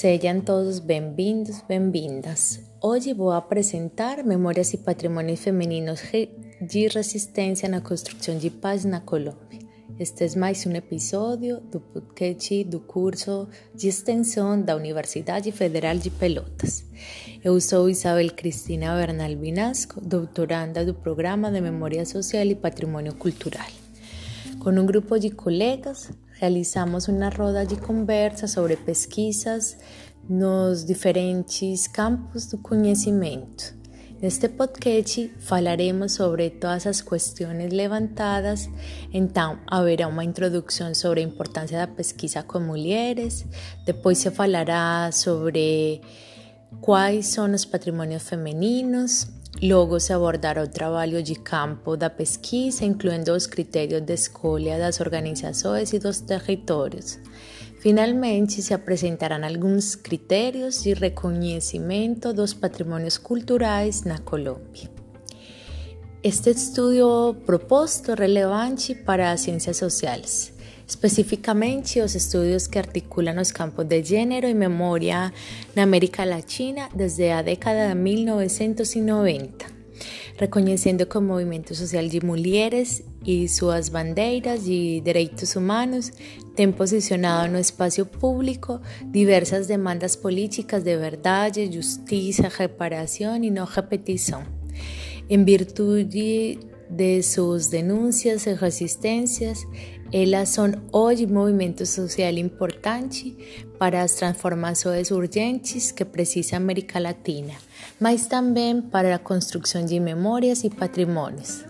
Sean 0.00 0.40
todos 0.40 0.78
bem-vindos, 0.78 1.60
bem-vindas. 1.68 2.58
Hoje 2.80 3.12
vou 3.12 3.30
apresentar 3.30 4.24
Memórias 4.24 4.72
e 4.72 4.78
Patrimônios 4.78 5.40
Femininos 5.40 6.00
de 6.58 6.88
Resistência 6.88 7.68
na 7.68 7.82
Construção 7.82 8.38
de 8.38 8.48
Paz 8.48 8.86
na 8.86 9.00
Colômbia. 9.00 9.60
Este 9.98 10.24
é 10.24 10.38
mais 10.38 10.64
um 10.64 10.72
episódio 10.72 11.60
do 11.60 11.80
podcast 11.80 12.64
do 12.64 12.80
curso 12.80 13.46
de 13.74 13.88
extensão 13.88 14.58
da 14.58 14.74
Universidade 14.74 15.52
Federal 15.52 15.98
de 15.98 16.08
Pelotas. 16.08 16.82
Eu 17.44 17.60
sou 17.60 17.90
Isabel 17.90 18.32
Cristina 18.32 18.96
Bernal 18.96 19.36
Vinasco, 19.36 20.00
doutoranda 20.00 20.82
do 20.82 20.94
Programa 20.94 21.50
de 21.50 21.60
Memória 21.60 22.06
Social 22.06 22.46
e 22.46 22.54
Patrimônio 22.54 23.14
Cultural. 23.16 23.68
Com 24.60 24.72
um 24.72 24.84
grupo 24.84 25.18
de 25.18 25.30
colegas, 25.30 26.10
realizamos 26.32 27.08
uma 27.08 27.30
roda 27.30 27.64
de 27.64 27.76
conversa 27.76 28.46
sobre 28.46 28.76
pesquisas 28.76 29.78
nos 30.28 30.84
diferentes 30.84 31.88
campos 31.88 32.44
do 32.44 32.58
conhecimento. 32.58 33.74
Neste 34.20 34.50
podcast 34.50 35.32
falaremos 35.38 36.12
sobre 36.12 36.50
todas 36.50 36.86
as 36.86 37.00
questões 37.00 37.72
levantadas, 37.72 38.68
então 39.14 39.58
haverá 39.66 40.06
uma 40.06 40.24
introdução 40.24 40.94
sobre 40.94 41.20
a 41.20 41.24
importância 41.24 41.78
da 41.78 41.86
pesquisa 41.86 42.42
com 42.42 42.60
mulheres, 42.60 43.46
depois 43.86 44.18
se 44.18 44.30
falará 44.30 45.10
sobre 45.10 46.02
quais 46.82 47.28
são 47.28 47.50
os 47.50 47.64
patrimônios 47.64 48.28
femininos, 48.28 49.26
Logo 49.62 50.00
se 50.00 50.12
abordará 50.12 50.62
o 50.62 50.68
trabalho 50.68 51.22
de 51.22 51.34
campo 51.34 51.96
da 51.96 52.08
pesquisa, 52.08 52.84
incluindo 52.84 53.32
os 53.32 53.46
critérios 53.46 54.00
de 54.00 54.14
escolha 54.14 54.78
das 54.78 55.00
organizações 55.00 55.92
e 55.92 55.98
dos 55.98 56.20
territórios. 56.20 57.18
Finalmente, 57.80 58.62
se 58.62 58.72
apresentarão 58.72 59.44
alguns 59.44 59.94
critérios 59.94 60.82
de 60.82 60.94
reconhecimento 60.94 62.32
dos 62.32 62.54
patrimônios 62.54 63.18
culturais 63.18 64.04
na 64.04 64.18
Colômbia. 64.18 64.88
Este 66.22 66.50
estudo 66.50 67.36
proposto 67.44 68.12
é 68.12 68.14
relevante 68.14 68.94
para 68.94 69.32
as 69.32 69.40
ciências 69.40 69.76
sociais 69.76 70.52
especificamente 70.90 72.02
os 72.02 72.16
estudios 72.16 72.66
que 72.66 72.80
articulan 72.80 73.36
los 73.36 73.52
campos 73.52 73.88
de 73.88 74.02
género 74.02 74.48
y 74.48 74.54
memoria 74.54 75.32
en 75.74 75.82
América 75.82 76.26
Latina 76.26 76.90
desde 76.94 77.28
la 77.28 77.44
década 77.44 77.88
de 77.88 77.94
1990, 77.94 79.66
reconociendo 80.38 81.08
que 81.08 81.18
el 81.18 81.24
movimiento 81.24 81.76
social 81.76 82.10
de 82.10 82.20
mujeres 82.22 83.04
y 83.24 83.46
sus 83.46 83.90
bandeiras 83.90 84.66
y 84.66 85.00
derechos 85.00 85.54
humanos 85.54 86.12
han 86.58 86.72
posicionado 86.72 87.46
en 87.46 87.54
el 87.54 87.60
espacio 87.60 88.04
público 88.06 88.80
diversas 89.06 89.68
demandas 89.68 90.16
políticas 90.16 90.82
de 90.82 90.96
verdad, 90.96 91.52
justicia, 91.72 92.50
reparación 92.50 93.44
y 93.44 93.50
no 93.50 93.64
repetición. 93.66 94.42
En 95.28 95.44
virtud 95.44 96.04
de 96.04 96.58
sus 97.22 97.70
denuncias 97.70 98.46
y 98.46 98.54
resistencias, 98.54 99.66
Elas 100.12 100.48
são 100.48 100.72
hoje 100.90 101.24
movimento 101.24 101.86
social 101.86 102.36
importante 102.36 103.36
para 103.78 104.02
as 104.02 104.14
transformações 104.14 105.12
urgentes 105.12 105.92
que 105.92 106.04
precisa 106.04 106.56
América 106.56 106.98
Latina, 106.98 107.54
mas 108.00 108.26
também 108.26 108.82
para 108.82 109.14
a 109.14 109.20
construção 109.20 109.84
de 109.84 110.00
memórias 110.00 110.64
e 110.64 110.70
patrimônios. 110.70 111.64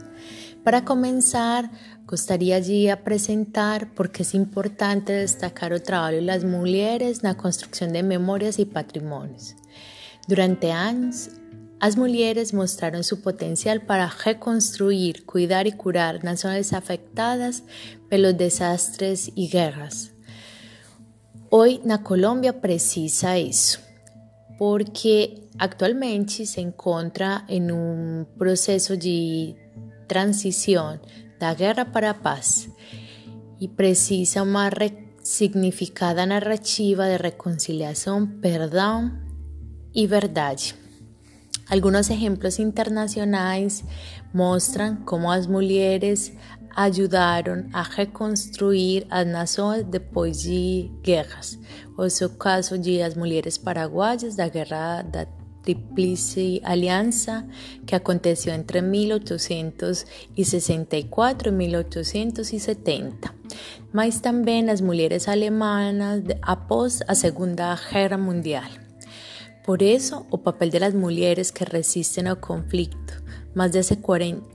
Para 0.64 0.80
começar, 0.80 1.70
gostaria 2.06 2.58
de 2.62 2.88
apresentar 2.88 3.90
porque 3.94 4.22
é 4.22 4.36
importante 4.38 5.12
destacar 5.12 5.74
o 5.74 5.80
trabalho 5.80 6.24
das 6.24 6.42
mulheres 6.42 7.20
na 7.20 7.34
construção 7.34 7.88
de 7.88 8.02
memórias 8.02 8.58
e 8.58 8.64
patrimônios. 8.64 9.54
Durante 10.26 10.66
anos, 10.68 11.28
as 11.80 11.96
mulheres 11.96 12.52
mostraram 12.52 13.02
seu 13.02 13.16
potencial 13.16 13.80
para 13.80 14.04
reconstruir, 14.04 15.22
cuidar 15.24 15.66
e 15.66 15.72
curar 15.72 16.22
nações 16.22 16.74
afetadas 16.74 17.62
pelos 18.08 18.34
desastres 18.34 19.30
e 19.34 19.46
guerras. 19.46 20.12
Hoje, 21.50 21.80
na 21.84 21.96
Colômbia, 21.96 22.52
precisa 22.52 23.38
isso, 23.38 23.80
porque 24.58 25.48
atualmente 25.58 26.44
se 26.44 26.60
encontra 26.60 27.44
em 27.48 27.72
um 27.72 28.26
processo 28.36 28.94
de 28.96 29.56
transição 30.06 31.00
da 31.38 31.54
guerra 31.54 31.86
para 31.86 32.12
paz 32.12 32.68
e 33.58 33.66
precisa 33.66 34.42
uma 34.42 34.70
significada 35.22 36.26
narrativa 36.26 37.04
de 37.04 37.22
reconciliação, 37.22 38.26
perdão 38.26 39.10
e 39.94 40.06
verdade. 40.06 40.79
Algunos 41.70 42.10
ejemplos 42.10 42.58
internacionales 42.58 43.84
muestran 44.32 45.04
cómo 45.04 45.32
las 45.32 45.46
mujeres 45.46 46.32
ayudaron 46.74 47.68
a 47.72 47.84
reconstruir 47.84 49.06
as 49.08 49.24
nações 49.24 49.84
depois 49.88 50.42
de 50.42 50.90
guerras. 51.04 51.60
O 51.96 52.10
seu 52.10 52.30
caso 52.30 52.76
de 52.76 53.00
as 53.00 53.14
mulheres 53.14 53.56
paraguaias 53.56 54.34
da 54.34 54.48
Guerra 54.48 55.02
da 55.02 55.28
Tríplice 55.62 56.60
Aliança, 56.64 57.46
que 57.86 57.94
aconteceu 57.94 58.52
entre 58.52 58.82
1864 58.82 61.50
e 61.50 61.52
1870. 61.52 63.32
Mas 63.92 64.20
também 64.20 64.68
as 64.68 64.80
mulheres 64.80 65.28
alemãs 65.28 65.94
após 66.42 67.00
a 67.06 67.14
Segunda 67.14 67.78
Guerra 67.92 68.18
Mundial. 68.18 68.89
Por 69.64 69.82
eso, 69.82 70.26
o 70.30 70.42
papel 70.42 70.70
de 70.70 70.80
las 70.80 70.94
mujeres 70.94 71.52
que 71.52 71.64
resisten 71.64 72.26
al 72.26 72.40
conflicto 72.40 73.14
más 73.54 73.72
de 73.72 73.80
hace 73.80 74.00
40 74.00 74.46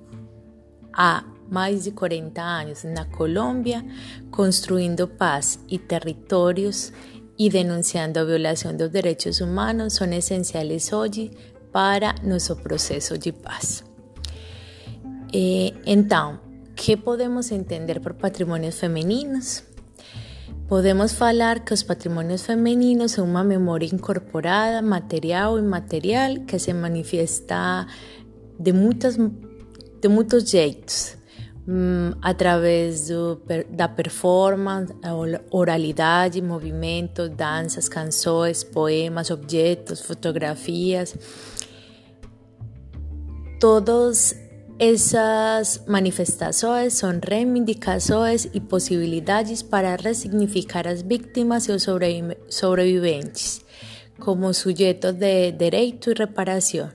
a 0.94 1.26
más 1.50 1.86
de 1.86 1.94
40 1.94 2.58
años 2.58 2.86
en 2.86 2.96
la 2.96 3.10
Colombia, 3.10 3.86
construyendo 4.32 5.18
paz 5.18 5.60
y 5.68 5.80
territorios 5.80 6.94
y 7.38 7.50
denunciando 7.50 8.26
violación 8.26 8.78
de 8.78 8.86
los 8.86 8.94
derechos 8.94 9.42
humanos 9.42 9.94
son 9.94 10.14
esenciales 10.14 10.92
hoy 10.94 11.32
para 11.72 12.16
nuestro 12.24 12.56
proceso 12.56 13.18
de 13.18 13.34
paz. 13.34 13.84
Eh, 15.32 15.74
entonces, 15.86 16.40
¿qué 16.76 16.98
podemos 16.98 17.52
entender 17.52 18.02
por 18.02 18.18
patrimonios 18.18 18.76
femeninos? 18.76 19.64
Podemos 20.68 21.14
falar 21.14 21.64
que 21.64 21.76
os 21.76 21.84
patrimonios 21.84 22.42
femeninos 22.42 23.12
son 23.12 23.30
una 23.30 23.44
memoria 23.44 23.88
incorporada, 23.88 24.82
material 24.82 25.54
o 25.54 25.60
inmaterial, 25.60 26.46
que 26.48 26.58
se 26.58 26.74
manifiesta 26.74 27.86
de 28.58 28.74
muitos, 28.74 29.16
de 30.02 30.10
muitos 30.10 30.50
jeitos. 30.50 31.18
Mm, 31.68 32.18
através 32.22 33.08
do, 33.10 33.42
da 33.70 33.88
performance, 33.90 34.94
oralidade, 35.52 36.42
movimento, 36.42 37.30
danças, 37.30 37.88
canções, 37.88 38.64
poemas, 38.64 39.30
objetos, 39.30 40.02
fotografias. 40.02 41.16
Todos 43.60 44.36
Esas 44.78 45.88
manifestaciones 45.88 46.98
son 46.98 47.22
reivindicaciones 47.22 48.50
y 48.52 48.60
posibilidades 48.60 49.64
para 49.64 49.96
resignificar 49.96 50.86
a 50.86 50.92
las 50.92 51.08
víctimas 51.08 51.70
y 51.70 51.72
los 51.72 51.84
sobrevivientes 51.84 53.62
como 54.20 54.54
sujetos 54.54 55.18
de 55.18 55.54
derecho 55.58 56.12
y 56.12 56.16
reparación, 56.16 56.94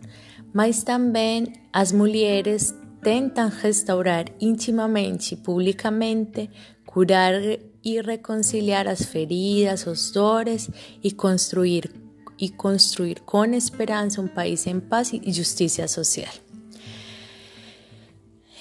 mas 0.52 0.84
también 0.84 1.68
las 1.72 1.94
mujeres 1.94 2.74
tentan 3.02 3.50
restaurar 3.62 4.34
íntimamente 4.40 5.28
y 5.32 5.36
públicamente, 5.36 6.50
curar 6.84 7.60
y 7.80 8.00
reconciliar 8.02 8.86
las 8.86 9.06
feridas, 9.06 9.86
los 9.86 10.12
dolores 10.12 10.70
y 11.00 11.12
construir, 11.12 11.94
y 12.36 12.50
construir 12.50 13.22
con 13.22 13.54
esperanza 13.54 14.20
un 14.20 14.28
país 14.28 14.66
en 14.66 14.82
paz 14.82 15.14
y 15.14 15.34
justicia 15.34 15.88
social. 15.88 16.30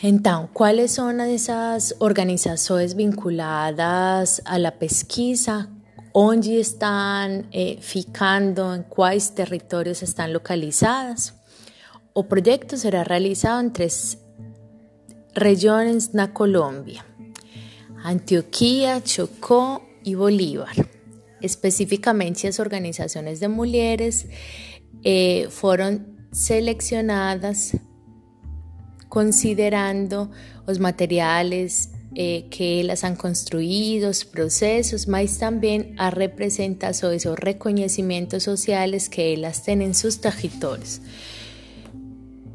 Então, 0.02 0.50
quais 0.54 0.92
são 0.92 1.10
essas 1.20 1.94
organizações 2.00 2.94
vinculadas 2.94 4.40
à 4.46 4.72
pesquisa? 4.72 5.70
Onde 6.14 6.54
estão 6.54 7.44
eh, 7.52 7.78
ficando? 7.82 8.62
Em 8.74 8.82
quais 8.84 9.30
territórios 9.30 10.02
estão 10.02 10.32
localizadas? 10.32 11.34
O 12.14 12.24
projeto 12.24 12.78
será 12.78 13.04
realizado 13.04 13.66
em 13.66 13.70
três 13.70 14.18
regiões 15.36 16.14
na 16.14 16.30
Colômbia: 16.30 17.04
Antioquia, 18.06 19.02
Chocó 19.06 19.82
e 20.06 20.16
Bolívar. 20.16 20.76
Especificamente, 21.42 22.48
as 22.48 22.58
organizações 22.58 23.40
de 23.40 23.50
mulheres 23.50 24.26
eh, 25.04 25.48
foram 25.50 26.00
selecionadas 26.32 27.74
considerando 29.10 30.32
los 30.66 30.80
materiales 30.80 31.90
eh, 32.16 32.48
que 32.50 32.84
las 32.84 33.04
han 33.04 33.16
construido, 33.16 34.12
procesos, 34.32 35.08
más 35.08 35.38
también 35.38 35.94
a 35.98 36.10
representación 36.10 37.14
esos 37.14 37.38
reconocimientos 37.38 38.44
sociales 38.44 39.10
que 39.10 39.34
ellas 39.34 39.64
tienen 39.64 39.90
en 39.90 39.96
sus 39.96 40.20
territorios. 40.20 41.02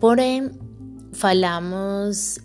Porém, 0.00 0.52
falamos 1.12 2.40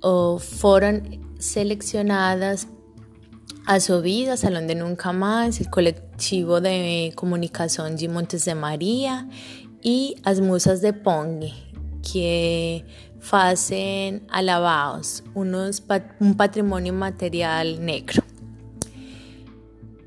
o 0.00 0.38
fueron 0.38 1.34
seleccionadas 1.38 2.68
a 3.66 3.78
vida, 4.00 4.36
Salón 4.36 4.66
de 4.66 4.74
Nunca 4.74 5.12
Más, 5.12 5.60
el 5.60 5.70
colectivo 5.70 6.60
de 6.60 7.12
comunicación 7.14 7.96
de 7.96 8.08
Montes 8.08 8.44
de 8.44 8.54
María 8.54 9.28
y 9.82 10.16
las 10.24 10.40
musas 10.40 10.80
de 10.80 10.92
Pongue, 10.92 11.52
que 12.02 12.84
hacen 13.32 14.26
alabados, 14.30 15.24
unos, 15.34 15.82
un 16.20 16.36
patrimonio 16.36 16.92
material 16.92 17.84
negro. 17.84 18.22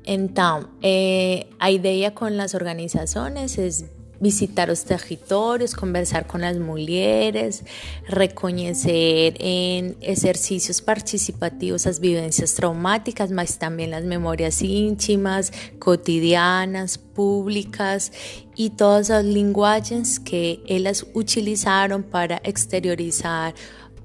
Entonces, 0.04 0.70
eh, 0.82 1.50
la 1.60 1.70
idea 1.70 2.14
con 2.14 2.36
las 2.36 2.54
organizaciones 2.54 3.58
es 3.58 3.84
visitar 4.20 4.68
los 4.68 4.84
territorios, 4.84 5.74
conversar 5.74 6.26
con 6.26 6.40
las 6.40 6.58
mujeres, 6.58 7.64
reconocer 8.08 9.34
en 9.38 9.96
ejercicios 10.00 10.82
participativos 10.82 11.86
las 11.86 12.00
vivencias 12.00 12.54
traumáticas, 12.54 13.30
más 13.30 13.58
también 13.58 13.90
las 13.90 14.04
memorias 14.04 14.62
íntimas, 14.62 15.52
cotidianas, 15.78 16.98
públicas 16.98 18.12
y 18.56 18.70
todos 18.70 19.08
los 19.08 19.24
lenguajes 19.24 20.20
que 20.20 20.60
ellas 20.66 21.06
utilizaron 21.14 22.02
para 22.02 22.40
exteriorizar 22.44 23.54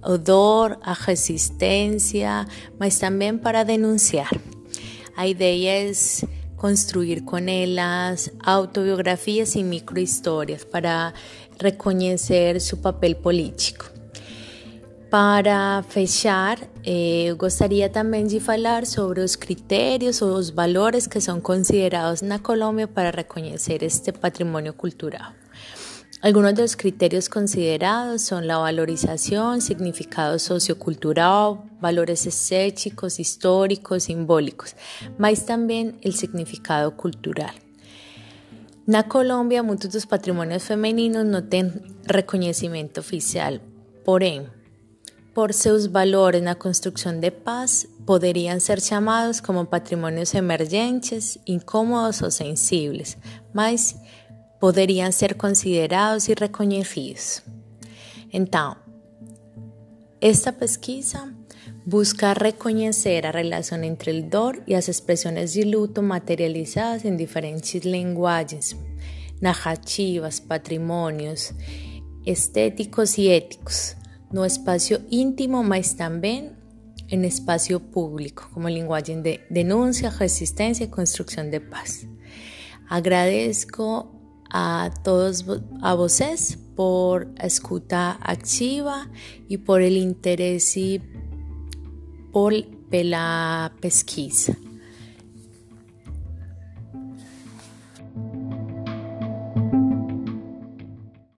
odor, 0.04 0.80
a 0.84 0.94
resistencia, 0.94 2.48
mas 2.80 3.00
también 3.00 3.40
para 3.40 3.66
denunciar. 3.66 4.28
La 5.16 5.28
idea 5.28 5.78
es 5.78 6.26
construir 6.64 7.26
con 7.26 7.50
él 7.50 7.76
las 7.76 8.32
autobiografías 8.42 9.58
y 9.58 9.66
microhistorias 9.66 10.64
para 10.64 11.14
reconocer 11.60 12.62
su 12.62 12.80
papel 12.80 13.18
político. 13.18 13.88
Para 15.10 15.84
fechar, 15.84 16.70
eh, 16.84 17.36
gustaría 17.38 17.92
también 17.92 18.30
de 18.30 18.42
hablar 18.48 18.86
sobre 18.86 19.24
los 19.24 19.36
criterios 19.36 20.22
o 20.22 20.30
los 20.30 20.56
valores 20.56 21.10
que 21.10 21.20
son 21.20 21.42
considerados 21.42 22.24
en 22.24 22.30
la 22.30 22.40
Colombia 22.40 22.88
para 22.88 23.12
reconocer 23.12 23.84
este 23.84 24.14
patrimonio 24.14 24.74
cultural. 24.78 25.43
Algunos 26.24 26.56
de 26.56 26.62
los 26.62 26.78
criterios 26.78 27.28
considerados 27.28 28.22
son 28.22 28.48
la 28.48 28.58
valorización, 28.58 29.60
significado 29.60 30.40
sociocultural, 30.40 31.60
valores 31.82 32.26
estéticos, 32.26 33.20
históricos, 33.20 34.04
simbólicos, 34.04 34.74
más 35.18 35.46
también 35.46 35.98
el 36.02 36.14
significado 36.14 36.96
cultural. 36.96 37.54
En 38.88 39.04
Colombia, 39.04 39.64
muchos 39.64 39.92
de 39.92 39.98
los 39.98 40.06
patrimonios 40.06 40.64
femeninos 40.64 41.26
no 41.26 41.44
tienen 41.44 41.94
reconocimiento 42.06 43.02
oficial, 43.02 43.60
por 44.06 44.24
ejemplo, 44.24 44.54
por 45.34 45.54
sus 45.54 45.92
valores 45.92 46.40
en 46.40 46.46
la 46.46 46.56
construcción 46.56 47.20
de 47.20 47.32
paz, 47.32 47.90
podrían 48.06 48.62
ser 48.62 48.80
llamados 48.80 49.42
como 49.42 49.66
patrimonios 49.66 50.36
emergentes, 50.36 51.40
incómodos 51.44 52.22
o 52.22 52.32
sensibles, 52.32 53.18
más 53.52 53.98
podrían 54.64 55.12
ser 55.12 55.36
considerados 55.36 56.30
y 56.30 56.36
reconocidos. 56.36 57.44
Entonces, 58.32 58.82
esta 60.22 60.54
pesquisa 60.54 61.34
busca 61.84 62.34
reconocer 62.34 63.26
la 63.26 63.34
relación 63.34 63.84
entre 63.84 64.14
el 64.14 64.30
DOR 64.30 64.64
y 64.66 64.72
las 64.72 64.88
expresiones 64.88 65.54
de 65.54 65.66
luto 65.66 66.02
materializadas 66.02 67.04
en 67.04 67.18
diferentes 67.18 67.84
lenguajes, 67.84 68.78
narrativas, 69.42 70.40
patrimonios 70.40 71.52
estéticos 72.26 73.20
y 73.20 73.32
éticos, 73.32 73.98
no 74.32 74.46
espacio 74.46 75.02
íntimo, 75.10 75.62
mas 75.64 75.98
también 75.98 76.58
en 77.10 77.26
espacio 77.26 77.82
público, 77.82 78.48
como 78.54 78.70
lenguaje 78.70 79.14
de 79.18 79.42
denuncia, 79.50 80.10
resistencia 80.10 80.86
y 80.86 80.90
construcción 80.90 81.52
de 81.52 81.60
paz. 81.60 82.08
Agradezco 82.88 84.13
a 84.54 84.92
todos 85.04 85.46
a 85.82 85.94
voces 85.96 86.60
por 86.76 87.28
escuta 87.40 88.18
activa 88.22 89.10
y 89.50 89.58
por 89.58 89.82
el 89.82 89.98
interés 89.98 90.78
y 90.78 91.02
por 92.32 92.54
la 92.92 93.74
pesquisa. 93.82 94.56